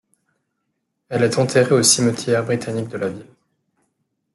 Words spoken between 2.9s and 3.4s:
la ville.